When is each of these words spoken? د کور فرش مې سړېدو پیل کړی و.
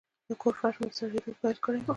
د 0.27 0.29
کور 0.41 0.53
فرش 0.59 0.75
مې 0.81 0.89
سړېدو 0.99 1.31
پیل 1.41 1.57
کړی 1.65 1.79
و. 1.81 1.87